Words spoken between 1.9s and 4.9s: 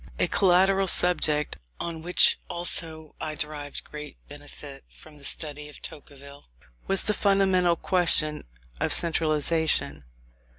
which also I derived great benefit